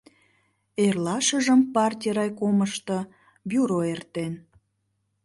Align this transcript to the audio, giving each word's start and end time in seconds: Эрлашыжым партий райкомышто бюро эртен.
Эрлашыжым 0.85 1.61
партий 1.73 2.13
райкомышто 2.17 2.97
бюро 3.49 3.79
эртен. 3.93 4.33